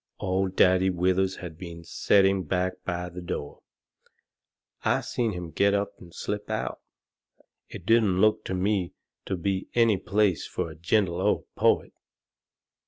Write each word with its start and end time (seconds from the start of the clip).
Old 0.19 0.55
Daddy 0.55 0.89
Withers 0.89 1.35
had 1.35 1.59
been 1.59 1.83
setting 1.83 2.41
back 2.41 2.83
by 2.83 3.07
the 3.07 3.21
door. 3.21 3.61
I 4.83 5.01
seen 5.01 5.33
him 5.33 5.51
get 5.51 5.75
up 5.75 5.93
and 5.99 6.11
slip 6.11 6.49
out. 6.49 6.79
It 7.69 7.85
didn't 7.85 8.19
look 8.19 8.43
to 8.45 8.55
me 8.55 8.93
to 9.27 9.37
be 9.37 9.67
any 9.75 9.97
place 9.97 10.47
fur 10.47 10.71
a 10.71 10.75
gentle 10.75 11.21
old 11.21 11.45
poet. 11.53 11.93